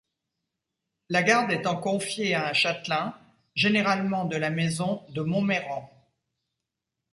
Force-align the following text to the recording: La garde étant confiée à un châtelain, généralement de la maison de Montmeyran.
La 1.09 1.21
garde 1.21 1.51
étant 1.51 1.75
confiée 1.79 2.33
à 2.33 2.47
un 2.49 2.53
châtelain, 2.53 3.13
généralement 3.53 4.25
de 4.25 4.35
la 4.35 4.49
maison 4.49 5.05
de 5.09 5.21
Montmeyran. 5.21 5.91